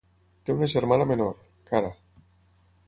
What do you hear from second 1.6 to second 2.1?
Cara.